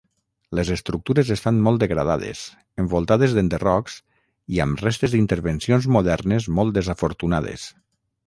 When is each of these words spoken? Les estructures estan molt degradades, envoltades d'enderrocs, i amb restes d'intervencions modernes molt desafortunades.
Les 0.59 0.69
estructures 0.75 1.27
estan 1.35 1.59
molt 1.67 1.81
degradades, 1.83 2.39
envoltades 2.83 3.35
d'enderrocs, 3.37 3.99
i 4.55 4.63
amb 4.67 4.83
restes 4.87 5.13
d'intervencions 5.17 5.89
modernes 5.99 6.51
molt 6.61 6.77
desafortunades. 6.79 7.69